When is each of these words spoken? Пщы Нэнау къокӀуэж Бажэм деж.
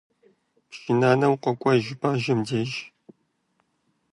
Пщы 0.69 0.91
Нэнау 0.99 1.35
къокӀуэж 1.43 1.85
Бажэм 1.99 2.39
деж. 2.47 2.71